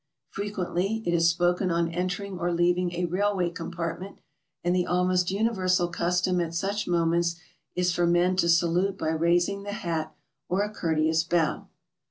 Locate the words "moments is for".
6.87-8.07